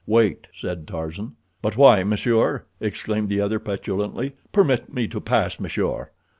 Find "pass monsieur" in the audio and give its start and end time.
5.21-6.09